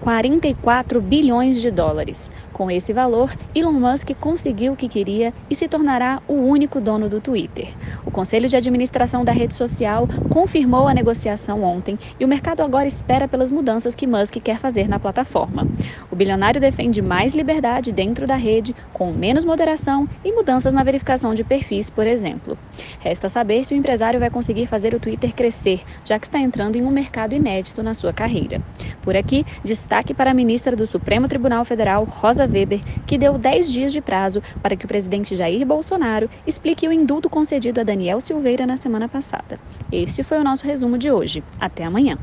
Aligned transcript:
44 0.00 1.00
bilhões 1.00 1.60
de 1.60 1.70
dólares. 1.70 2.30
Com 2.52 2.70
esse 2.70 2.92
valor, 2.92 3.34
Elon 3.54 3.72
Musk 3.72 4.10
conseguiu 4.20 4.72
o 4.72 4.76
que 4.76 4.88
queria 4.88 5.32
e 5.50 5.54
se 5.54 5.68
tornará 5.68 6.20
o 6.26 6.34
único 6.34 6.80
dono 6.80 7.08
do 7.08 7.20
Twitter. 7.20 7.68
O 8.04 8.10
conselho 8.10 8.48
de 8.48 8.56
administração 8.56 9.24
da 9.24 9.32
rede 9.32 9.54
social 9.54 10.08
confirmou 10.30 10.88
a 10.88 10.94
negociação 10.94 11.62
ontem 11.62 11.98
e 12.18 12.24
o 12.24 12.28
mercado 12.28 12.62
agora 12.62 12.86
espera 12.86 13.28
pelas 13.28 13.50
mudanças 13.50 13.94
que 13.94 14.06
Musk 14.06 14.36
quer 14.42 14.58
fazer 14.58 14.88
na 14.88 14.98
plataforma. 14.98 15.66
O 16.10 16.16
bilionário 16.16 16.60
defende 16.60 17.02
mais 17.02 17.34
liberdade 17.34 17.92
dentro 17.92 18.26
da 18.26 18.36
rede, 18.36 18.74
com 18.92 19.12
menos 19.12 19.44
moderação 19.44 20.08
e 20.24 20.32
mudanças 20.32 20.72
na 20.74 20.82
verificação 20.82 21.34
de 21.34 21.44
perfis, 21.44 21.90
por 21.90 22.06
exemplo. 22.06 22.56
Resta 23.00 23.28
saber 23.28 23.64
se 23.64 23.74
o 23.74 23.76
empresário 23.76 24.20
vai 24.20 24.30
conseguir 24.30 24.66
fazer 24.66 24.94
o 24.94 25.00
Twitter 25.00 25.34
crescer, 25.34 25.82
já 26.04 26.18
que 26.18 26.26
está 26.26 26.38
entrando 26.38 26.76
em 26.76 26.82
um 26.82 26.90
mercado 26.90 27.34
inédito 27.34 27.82
na 27.82 27.94
sua 27.94 28.12
carreira. 28.12 28.60
Por 29.08 29.16
aqui, 29.16 29.46
destaque 29.64 30.12
para 30.12 30.32
a 30.32 30.34
ministra 30.34 30.76
do 30.76 30.86
Supremo 30.86 31.26
Tribunal 31.26 31.64
Federal, 31.64 32.04
Rosa 32.04 32.44
Weber, 32.44 32.82
que 33.06 33.16
deu 33.16 33.38
10 33.38 33.72
dias 33.72 33.90
de 33.90 34.02
prazo 34.02 34.42
para 34.62 34.76
que 34.76 34.84
o 34.84 34.88
presidente 34.88 35.34
Jair 35.34 35.64
Bolsonaro 35.64 36.28
explique 36.46 36.86
o 36.86 36.92
indulto 36.92 37.30
concedido 37.30 37.80
a 37.80 37.84
Daniel 37.84 38.20
Silveira 38.20 38.66
na 38.66 38.76
semana 38.76 39.08
passada. 39.08 39.58
Este 39.90 40.22
foi 40.22 40.36
o 40.36 40.44
nosso 40.44 40.66
resumo 40.66 40.98
de 40.98 41.10
hoje. 41.10 41.42
Até 41.58 41.84
amanhã. 41.84 42.18